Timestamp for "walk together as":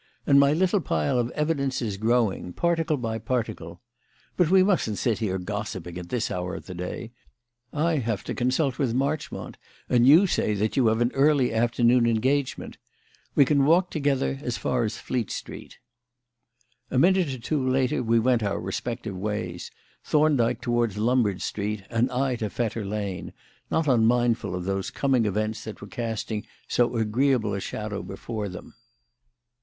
13.63-14.57